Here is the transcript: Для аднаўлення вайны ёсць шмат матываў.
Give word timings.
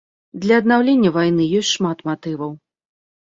Для 0.43 0.55
аднаўлення 0.61 1.11
вайны 1.17 1.43
ёсць 1.59 1.71
шмат 1.75 1.97
матываў. 2.09 2.51